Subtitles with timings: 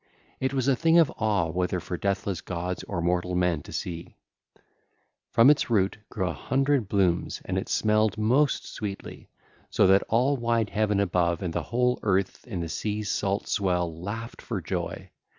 [0.39, 4.15] It was a thing of awe whether for deathless gods or mortal men to see:
[5.29, 9.29] from its root grew a hundred blooms, and it smelled most sweetly,
[9.69, 13.95] so that all wide heaven above and the whole earth and the sea's salt swell
[13.95, 15.11] laughed for joy.